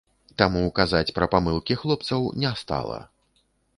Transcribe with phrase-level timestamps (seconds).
[0.41, 2.97] Таму казаць пра памылкі хлопцаў не стала.